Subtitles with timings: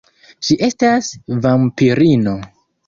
[0.47, 1.11] Ŝi estas
[1.47, 2.39] vampirino.